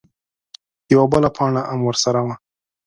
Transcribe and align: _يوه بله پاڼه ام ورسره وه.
_يوه 0.93 1.05
بله 1.11 1.29
پاڼه 1.37 1.61
ام 1.71 1.79
ورسره 1.87 2.21
وه. 2.25 2.35